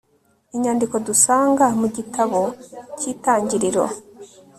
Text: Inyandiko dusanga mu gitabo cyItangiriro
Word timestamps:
Inyandiko 0.55 0.95
dusanga 1.07 1.65
mu 1.79 1.87
gitabo 1.95 2.41
cyItangiriro 2.99 3.83